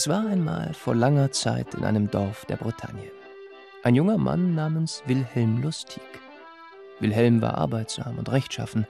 Es 0.00 0.08
war 0.08 0.26
einmal 0.26 0.72
vor 0.72 0.94
langer 0.94 1.30
Zeit 1.30 1.74
in 1.74 1.84
einem 1.84 2.10
Dorf 2.10 2.46
der 2.46 2.56
Bretagne. 2.56 3.10
Ein 3.82 3.94
junger 3.94 4.16
Mann 4.16 4.54
namens 4.54 5.02
Wilhelm 5.04 5.60
Lustig. 5.60 6.02
Wilhelm 7.00 7.42
war 7.42 7.58
arbeitsam 7.58 8.16
und 8.16 8.32
rechtschaffen, 8.32 8.86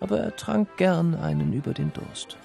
aber 0.00 0.20
er 0.20 0.34
trank 0.34 0.74
gern 0.78 1.14
einen 1.14 1.52
über 1.52 1.74
den 1.74 1.92
Durst. 1.92 2.38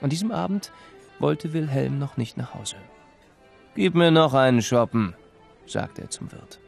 An 0.00 0.10
diesem 0.10 0.32
Abend 0.32 0.72
wollte 1.20 1.52
Wilhelm 1.52 2.00
noch 2.00 2.16
nicht 2.16 2.36
nach 2.36 2.52
Hause. 2.52 2.74
Gib 3.76 3.94
mir 3.94 4.10
noch 4.10 4.34
einen 4.34 4.60
Schoppen, 4.60 5.14
sagte 5.66 6.02
er 6.02 6.10
zum 6.10 6.32
Wirt. 6.32 6.58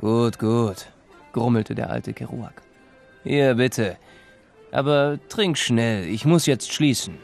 Gut, 0.00 0.40
gut, 0.40 0.88
grummelte 1.32 1.76
der 1.76 1.90
alte 1.90 2.14
Kerouac. 2.14 2.62
Hier, 3.22 3.54
bitte. 3.54 3.96
Aber 4.72 5.20
trink 5.28 5.56
schnell, 5.56 6.04
ich 6.08 6.24
muss 6.24 6.46
jetzt 6.46 6.72
schließen. 6.72 7.16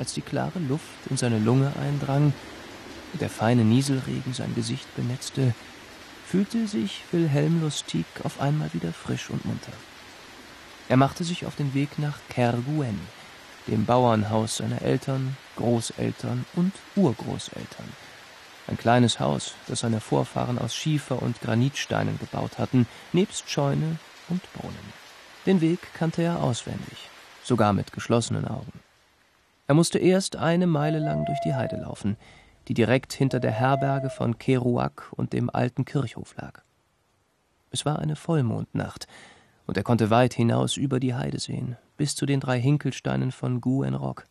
Als 0.00 0.14
die 0.14 0.22
klare 0.22 0.58
Luft 0.58 1.06
in 1.10 1.18
seine 1.18 1.38
Lunge 1.38 1.74
eindrang 1.78 2.32
und 3.12 3.20
der 3.20 3.28
feine 3.28 3.64
Nieselregen 3.64 4.32
sein 4.32 4.54
Gesicht 4.54 4.86
benetzte, 4.96 5.54
fühlte 6.26 6.66
sich 6.66 7.02
Wilhelm 7.12 7.60
Lustig 7.60 8.06
auf 8.24 8.40
einmal 8.40 8.72
wieder 8.72 8.94
frisch 8.94 9.28
und 9.28 9.44
munter. 9.44 9.72
Er 10.88 10.96
machte 10.96 11.22
sich 11.22 11.44
auf 11.44 11.54
den 11.54 11.74
Weg 11.74 11.98
nach 11.98 12.18
Kerguen, 12.30 12.98
dem 13.66 13.84
Bauernhaus 13.84 14.56
seiner 14.56 14.80
Eltern, 14.80 15.36
Großeltern 15.56 16.46
und 16.54 16.72
Urgroßeltern. 16.96 17.92
Ein 18.68 18.78
kleines 18.78 19.20
Haus, 19.20 19.52
das 19.66 19.80
seine 19.80 20.00
Vorfahren 20.00 20.58
aus 20.58 20.74
Schiefer 20.74 21.20
und 21.20 21.42
Granitsteinen 21.42 22.18
gebaut 22.18 22.58
hatten, 22.58 22.86
nebst 23.12 23.50
Scheune 23.50 23.98
und 24.30 24.40
Brunnen. 24.54 24.94
Den 25.44 25.60
Weg 25.60 25.80
kannte 25.92 26.22
er 26.22 26.42
auswendig, 26.42 27.10
sogar 27.42 27.74
mit 27.74 27.92
geschlossenen 27.92 28.48
Augen. 28.48 28.72
Er 29.70 29.74
musste 29.74 30.00
erst 30.00 30.34
eine 30.34 30.66
Meile 30.66 30.98
lang 30.98 31.26
durch 31.26 31.38
die 31.44 31.54
Heide 31.54 31.76
laufen, 31.76 32.16
die 32.66 32.74
direkt 32.74 33.12
hinter 33.12 33.38
der 33.38 33.52
Herberge 33.52 34.10
von 34.10 34.36
Kerouac 34.36 35.12
und 35.12 35.32
dem 35.32 35.48
alten 35.48 35.84
Kirchhof 35.84 36.34
lag. 36.34 36.62
Es 37.70 37.86
war 37.86 38.00
eine 38.00 38.16
Vollmondnacht, 38.16 39.06
und 39.68 39.76
er 39.76 39.84
konnte 39.84 40.10
weit 40.10 40.34
hinaus 40.34 40.76
über 40.76 40.98
die 40.98 41.14
Heide 41.14 41.38
sehen, 41.38 41.76
bis 41.96 42.16
zu 42.16 42.26
den 42.26 42.40
drei 42.40 42.60
Hinkelsteinen 42.60 43.30
von 43.30 43.60
Gouenrock. 43.60 44.26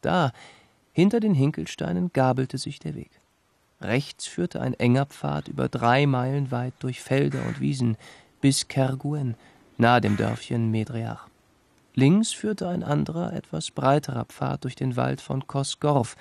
Da, 0.00 0.30
hinter 0.92 1.18
den 1.18 1.34
Hinkelsteinen, 1.34 2.12
gabelte 2.12 2.56
sich 2.56 2.78
der 2.78 2.94
Weg. 2.94 3.10
Rechts 3.80 4.28
führte 4.28 4.60
ein 4.60 4.74
enger 4.74 5.06
Pfad 5.06 5.48
über 5.48 5.68
drei 5.68 6.06
Meilen 6.06 6.52
weit 6.52 6.74
durch 6.78 7.00
Felder 7.00 7.44
und 7.48 7.58
Wiesen 7.58 7.96
bis 8.40 8.68
Kerguen, 8.68 9.34
nahe 9.76 10.00
dem 10.00 10.16
Dörfchen 10.16 10.70
Medreach. 10.70 11.31
Links 11.94 12.32
führte 12.32 12.68
ein 12.68 12.82
anderer, 12.82 13.32
etwas 13.32 13.70
breiterer 13.70 14.24
Pfad 14.24 14.64
durch 14.64 14.74
den 14.74 14.96
Wald 14.96 15.20
von 15.20 15.46
Kosgorf, 15.46 16.16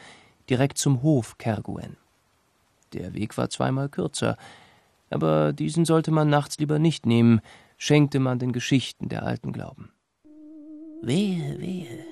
direkt 0.49 0.77
zum 0.77 1.01
Hof 1.01 1.37
Kerguen. 1.37 1.97
Der 2.93 3.13
Weg 3.13 3.37
war 3.37 3.49
zweimal 3.49 3.87
kürzer, 3.87 4.37
aber 5.09 5.53
diesen 5.53 5.85
sollte 5.85 6.11
man 6.11 6.29
nachts 6.29 6.59
lieber 6.59 6.77
nicht 6.77 7.05
nehmen, 7.05 7.41
schenkte 7.77 8.19
man 8.19 8.37
den 8.37 8.51
Geschichten 8.51 9.07
der 9.07 9.23
Alten 9.23 9.53
Glauben. 9.53 9.91
Wehe, 11.01 11.59
wehe, 11.59 12.05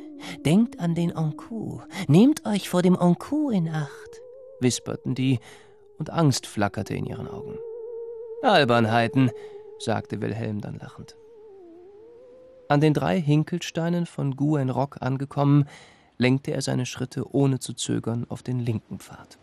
denkt 0.45 0.79
an 0.79 0.95
den 0.95 1.15
Onku, 1.15 1.81
nehmt 2.07 2.45
euch 2.45 2.69
vor 2.69 2.81
dem 2.81 2.95
Onku 2.95 3.49
in 3.49 3.69
Acht, 3.69 4.21
wisperten 4.59 5.15
die, 5.15 5.39
und 5.97 6.11
Angst 6.11 6.47
flackerte 6.47 6.93
in 6.93 7.05
ihren 7.05 7.27
Augen. 7.27 7.57
Albernheiten, 8.41 9.31
sagte 9.79 10.21
Wilhelm 10.21 10.61
dann 10.61 10.75
lachend. 10.75 11.17
An 12.69 12.81
den 12.81 12.93
drei 12.93 13.19
Hinkelsteinen 13.19 14.05
von 14.05 14.35
Guenrock 14.35 15.01
angekommen, 15.01 15.65
lenkte 16.19 16.51
er 16.51 16.61
seine 16.61 16.85
Schritte 16.85 17.33
ohne 17.33 17.57
zu 17.57 17.73
zögern 17.73 18.27
auf 18.29 18.43
den 18.43 18.59
linken 18.59 18.99
Pfad. 18.99 19.39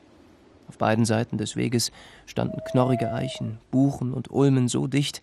Auf 0.69 0.79
beiden 0.79 1.05
Seiten 1.05 1.37
des 1.37 1.57
Weges 1.57 1.91
standen 2.27 2.63
knorrige 2.71 3.13
Eichen, 3.13 3.59
Buchen 3.73 4.13
und 4.13 4.31
Ulmen 4.31 4.69
so 4.69 4.87
dicht, 4.87 5.23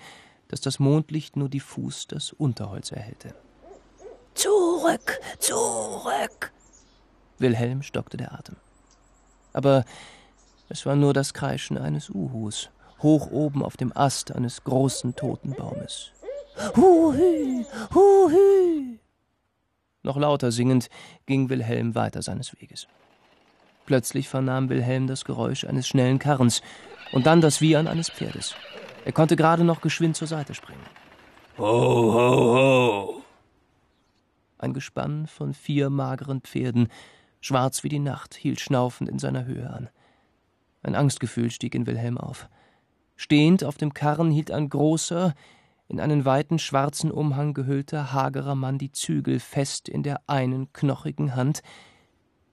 dass 0.49 0.59
das 0.59 0.79
Mondlicht 0.79 1.37
nur 1.37 1.47
diffus 1.47 2.05
das 2.05 2.33
Unterholz 2.33 2.91
erhellte. 2.91 3.33
Zurück, 4.33 5.21
zurück! 5.39 6.51
Wilhelm 7.39 7.83
stockte 7.83 8.17
der 8.17 8.33
Atem. 8.33 8.57
Aber 9.53 9.85
es 10.67 10.85
war 10.85 10.97
nur 10.97 11.13
das 11.13 11.33
Kreischen 11.33 11.77
eines 11.77 12.09
Uhus, 12.09 12.69
hoch 13.01 13.31
oben 13.31 13.63
auf 13.63 13.77
dem 13.77 13.95
Ast 13.95 14.33
eines 14.33 14.65
großen 14.65 15.15
toten 15.15 15.53
Baumes. 15.53 16.11
Huhü, 16.75 17.65
huhü. 17.93 18.99
Noch 20.03 20.17
lauter 20.17 20.51
singend 20.51 20.89
ging 21.25 21.49
Wilhelm 21.49 21.95
weiter 21.95 22.21
seines 22.21 22.53
Weges. 22.59 22.87
Plötzlich 23.85 24.29
vernahm 24.29 24.69
Wilhelm 24.69 25.07
das 25.07 25.25
Geräusch 25.25 25.65
eines 25.65 25.87
schnellen 25.87 26.19
Karrens 26.19 26.61
und 27.11 27.25
dann 27.25 27.41
das 27.41 27.61
Wiehern 27.61 27.87
eines 27.87 28.09
Pferdes. 28.09 28.55
Er 29.05 29.11
konnte 29.11 29.35
gerade 29.35 29.63
noch 29.63 29.81
geschwind 29.81 30.15
zur 30.15 30.27
Seite 30.27 30.53
springen. 30.53 30.85
Ho, 31.57 31.63
ho, 31.63 32.55
ho! 32.55 33.23
Ein 34.57 34.73
Gespann 34.73 35.27
von 35.27 35.53
vier 35.53 35.89
mageren 35.89 36.41
Pferden, 36.41 36.87
schwarz 37.41 37.83
wie 37.83 37.89
die 37.89 37.99
Nacht, 37.99 38.33
hielt 38.33 38.61
schnaufend 38.61 39.09
in 39.09 39.19
seiner 39.19 39.45
Höhe 39.45 39.69
an. 39.69 39.89
Ein 40.83 40.95
Angstgefühl 40.95 41.51
stieg 41.51 41.75
in 41.75 41.85
Wilhelm 41.85 42.17
auf. 42.17 42.47
Stehend 43.15 43.63
auf 43.63 43.77
dem 43.77 43.93
Karren 43.93 44.31
hielt 44.31 44.51
ein 44.51 44.69
großer, 44.69 45.33
in 45.93 45.99
einen 45.99 46.25
weiten 46.25 46.57
schwarzen 46.57 47.11
Umhang 47.11 47.53
gehüllter, 47.53 48.13
hagerer 48.13 48.55
Mann 48.55 48.79
die 48.79 48.91
Zügel 48.91 49.39
fest 49.39 49.87
in 49.87 50.01
der 50.01 50.21
einen 50.25 50.73
knochigen 50.73 51.35
Hand, 51.35 51.61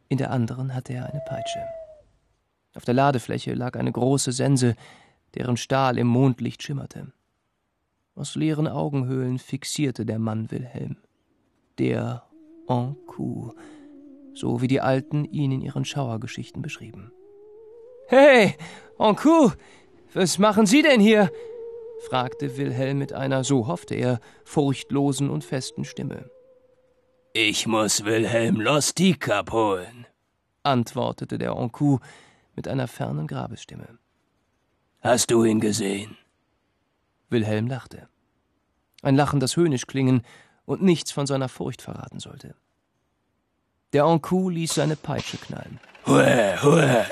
in 0.08 0.18
der 0.18 0.30
anderen 0.30 0.74
hatte 0.74 0.92
er 0.92 1.06
eine 1.06 1.22
Peitsche. 1.26 1.60
Auf 2.74 2.84
der 2.84 2.92
Ladefläche 2.92 3.54
lag 3.54 3.78
eine 3.78 3.92
große 3.92 4.32
Sense, 4.32 4.76
deren 5.34 5.56
Stahl 5.56 5.96
im 5.96 6.06
Mondlicht 6.06 6.62
schimmerte. 6.62 7.14
Aus 8.14 8.34
leeren 8.34 8.68
Augenhöhlen 8.68 9.38
fixierte 9.38 10.04
der 10.04 10.18
Mann 10.18 10.50
Wilhelm. 10.50 10.98
Der 11.78 12.24
Encoup, 12.68 13.56
so 14.34 14.60
wie 14.60 14.68
die 14.68 14.82
Alten 14.82 15.24
ihn 15.24 15.50
in 15.52 15.62
ihren 15.62 15.86
Schauergeschichten 15.86 16.60
beschrieben. 16.60 17.10
Hey, 18.06 18.54
Encoup, 18.98 19.56
was 20.12 20.38
machen 20.38 20.66
Sie 20.66 20.82
denn 20.82 21.00
hier? 21.00 21.30
Fragte 22.00 22.56
Wilhelm 22.56 22.98
mit 22.98 23.12
einer, 23.12 23.44
so 23.44 23.66
hoffte 23.66 23.94
er, 23.94 24.20
furchtlosen 24.44 25.30
und 25.30 25.44
festen 25.44 25.84
Stimme. 25.84 26.30
Ich 27.32 27.66
muss 27.66 28.04
Wilhelm 28.04 28.60
Lustig 28.60 29.28
abholen, 29.28 30.06
antwortete 30.62 31.38
der 31.38 31.52
Encoup 31.52 32.02
mit 32.56 32.66
einer 32.66 32.88
fernen 32.88 33.26
Grabesstimme. 33.26 33.98
Hast 35.00 35.30
du 35.30 35.44
ihn 35.44 35.60
gesehen? 35.60 36.16
Wilhelm 37.28 37.68
lachte. 37.68 38.08
Ein 39.02 39.16
Lachen, 39.16 39.40
das 39.40 39.56
höhnisch 39.56 39.86
klingen 39.86 40.22
und 40.64 40.82
nichts 40.82 41.12
von 41.12 41.26
seiner 41.26 41.48
Furcht 41.48 41.82
verraten 41.82 42.18
sollte. 42.18 42.54
Der 43.92 44.04
Encoup 44.04 44.52
ließ 44.52 44.74
seine 44.74 44.96
Peitsche 44.96 45.36
knallen. 45.36 45.80
Hue, 46.06 46.62
hue! 46.62 47.06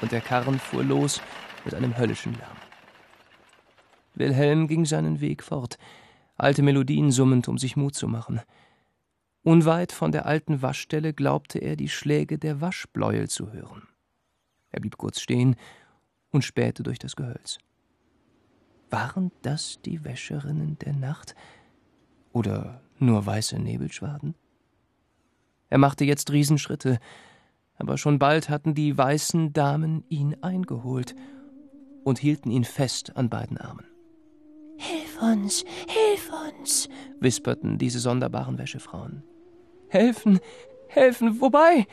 Und 0.00 0.12
der 0.12 0.20
Karren 0.20 0.58
fuhr 0.58 0.84
los 0.84 1.20
mit 1.64 1.74
einem 1.74 1.96
höllischen 1.96 2.34
Lärm. 2.34 2.63
Wilhelm 4.14 4.68
ging 4.68 4.84
seinen 4.84 5.20
Weg 5.20 5.42
fort, 5.42 5.78
alte 6.36 6.62
Melodien 6.62 7.10
summend, 7.10 7.48
um 7.48 7.58
sich 7.58 7.76
Mut 7.76 7.94
zu 7.94 8.08
machen. 8.08 8.40
Unweit 9.42 9.92
von 9.92 10.10
der 10.10 10.26
alten 10.26 10.62
Waschstelle 10.62 11.12
glaubte 11.12 11.58
er, 11.58 11.76
die 11.76 11.88
Schläge 11.88 12.38
der 12.38 12.60
Waschbläuel 12.60 13.28
zu 13.28 13.52
hören. 13.52 13.86
Er 14.70 14.80
blieb 14.80 14.96
kurz 14.96 15.20
stehen 15.20 15.56
und 16.30 16.44
spähte 16.44 16.82
durch 16.82 16.98
das 16.98 17.14
Gehölz. 17.14 17.58
Waren 18.90 19.32
das 19.42 19.80
die 19.84 20.04
Wäscherinnen 20.04 20.78
der 20.78 20.94
Nacht? 20.94 21.34
Oder 22.32 22.80
nur 22.98 23.24
weiße 23.26 23.58
Nebelschwaden? 23.58 24.34
Er 25.68 25.78
machte 25.78 26.04
jetzt 26.04 26.30
Riesenschritte, 26.30 26.98
aber 27.76 27.98
schon 27.98 28.18
bald 28.18 28.48
hatten 28.48 28.74
die 28.74 28.96
weißen 28.96 29.52
Damen 29.52 30.04
ihn 30.08 30.36
eingeholt 30.42 31.14
und 32.04 32.18
hielten 32.18 32.50
ihn 32.50 32.64
fest 32.64 33.16
an 33.16 33.28
beiden 33.28 33.58
Armen. 33.58 33.86
Hilf 35.14 35.22
uns, 35.22 35.64
hilf 35.88 36.32
uns, 36.48 36.88
wisperten 37.20 37.78
diese 37.78 38.00
sonderbaren 38.00 38.58
Wäschefrauen. 38.58 39.22
Helfen, 39.88 40.40
helfen, 40.88 41.40
wobei? 41.40 41.86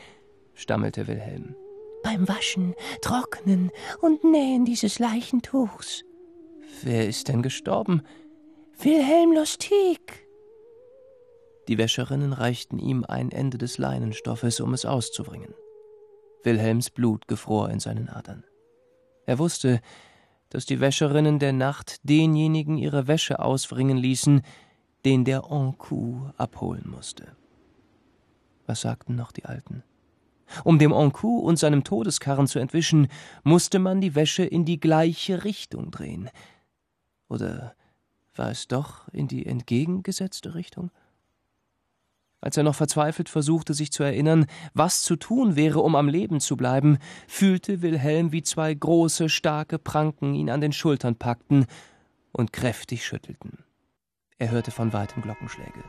stammelte 0.54 1.06
Wilhelm. 1.06 1.54
Beim 2.02 2.28
Waschen, 2.28 2.74
Trocknen 3.00 3.70
und 4.00 4.24
Nähen 4.24 4.64
dieses 4.64 4.98
Leichentuchs. 4.98 6.02
Wer 6.82 7.06
ist 7.08 7.28
denn 7.28 7.42
gestorben? 7.42 8.02
Wilhelm 8.80 9.32
Lustig. 9.32 10.26
Die 11.68 11.78
Wäscherinnen 11.78 12.32
reichten 12.32 12.80
ihm 12.80 13.04
ein 13.04 13.30
Ende 13.30 13.56
des 13.56 13.78
Leinenstoffes, 13.78 14.60
um 14.60 14.74
es 14.74 14.84
auszubringen. 14.84 15.54
Wilhelms 16.42 16.90
Blut 16.90 17.28
gefror 17.28 17.70
in 17.70 17.78
seinen 17.78 18.08
Adern. 18.08 18.44
Er 19.26 19.38
wusste, 19.38 19.80
dass 20.52 20.66
die 20.66 20.80
Wäscherinnen 20.80 21.38
der 21.38 21.54
Nacht 21.54 22.06
denjenigen 22.06 22.76
ihre 22.76 23.08
Wäsche 23.08 23.38
ausbringen 23.38 23.96
ließen, 23.96 24.42
den 25.06 25.24
der 25.24 25.44
Encoup 25.50 26.34
abholen 26.36 26.84
musste. 26.86 27.34
Was 28.66 28.82
sagten 28.82 29.16
noch 29.16 29.32
die 29.32 29.46
Alten? 29.46 29.82
Um 30.62 30.78
dem 30.78 30.92
Encoup 30.92 31.42
und 31.42 31.58
seinem 31.58 31.84
Todeskarren 31.84 32.46
zu 32.46 32.58
entwischen, 32.58 33.08
musste 33.44 33.78
man 33.78 34.02
die 34.02 34.14
Wäsche 34.14 34.44
in 34.44 34.66
die 34.66 34.78
gleiche 34.78 35.44
Richtung 35.44 35.90
drehen. 35.90 36.28
Oder 37.30 37.74
war 38.34 38.50
es 38.50 38.68
doch 38.68 39.08
in 39.08 39.28
die 39.28 39.46
entgegengesetzte 39.46 40.54
Richtung? 40.54 40.90
Als 42.42 42.56
er 42.56 42.64
noch 42.64 42.74
verzweifelt 42.74 43.28
versuchte, 43.28 43.72
sich 43.72 43.92
zu 43.92 44.02
erinnern, 44.02 44.46
was 44.74 45.02
zu 45.02 45.14
tun 45.14 45.54
wäre, 45.54 45.78
um 45.78 45.94
am 45.94 46.08
Leben 46.08 46.40
zu 46.40 46.56
bleiben, 46.56 46.98
fühlte 47.28 47.82
Wilhelm, 47.82 48.32
wie 48.32 48.42
zwei 48.42 48.74
große, 48.74 49.28
starke 49.28 49.78
Pranken 49.78 50.34
ihn 50.34 50.50
an 50.50 50.60
den 50.60 50.72
Schultern 50.72 51.14
packten 51.14 51.66
und 52.32 52.52
kräftig 52.52 53.06
schüttelten. 53.06 53.58
Er 54.38 54.50
hörte 54.50 54.72
von 54.72 54.92
weitem 54.92 55.22
Glockenschläge. 55.22 55.84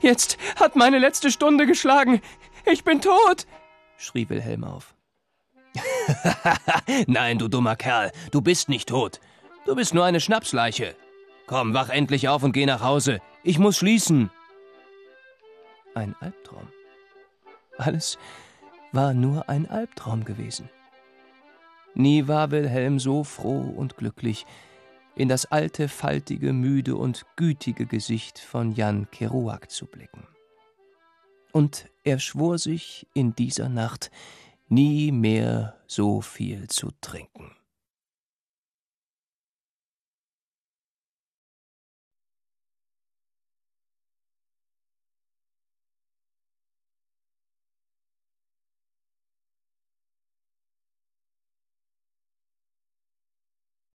Jetzt 0.00 0.38
hat 0.54 0.76
meine 0.76 1.00
letzte 1.00 1.32
Stunde 1.32 1.66
geschlagen. 1.66 2.20
Ich 2.64 2.84
bin 2.84 3.00
tot, 3.00 3.46
schrie 3.96 4.28
Wilhelm 4.28 4.62
auf. 4.62 4.94
Nein, 7.08 7.38
du 7.38 7.48
dummer 7.48 7.74
Kerl, 7.74 8.12
du 8.30 8.40
bist 8.40 8.68
nicht 8.68 8.88
tot. 8.88 9.20
Du 9.64 9.74
bist 9.74 9.94
nur 9.94 10.04
eine 10.04 10.20
Schnapsleiche. 10.20 10.94
Komm, 11.48 11.74
wach 11.74 11.88
endlich 11.88 12.28
auf 12.28 12.44
und 12.44 12.52
geh 12.52 12.66
nach 12.66 12.82
Hause. 12.82 13.20
Ich 13.42 13.58
muss 13.58 13.76
schließen. 13.76 14.30
Ein 15.96 16.14
Albtraum. 16.20 16.68
Alles 17.78 18.18
war 18.92 19.14
nur 19.14 19.48
ein 19.48 19.66
Albtraum 19.66 20.24
gewesen. 20.26 20.68
Nie 21.94 22.28
war 22.28 22.50
Wilhelm 22.50 22.98
so 22.98 23.24
froh 23.24 23.62
und 23.62 23.96
glücklich, 23.96 24.44
in 25.14 25.30
das 25.30 25.46
alte, 25.46 25.88
faltige, 25.88 26.52
müde 26.52 26.96
und 26.96 27.24
gütige 27.36 27.86
Gesicht 27.86 28.38
von 28.38 28.72
Jan 28.72 29.10
Kerouac 29.10 29.70
zu 29.70 29.86
blicken. 29.86 30.26
Und 31.52 31.88
er 32.04 32.18
schwor 32.18 32.58
sich 32.58 33.06
in 33.14 33.34
dieser 33.34 33.70
Nacht, 33.70 34.10
nie 34.68 35.10
mehr 35.12 35.80
so 35.86 36.20
viel 36.20 36.68
zu 36.68 36.90
trinken. 37.00 37.56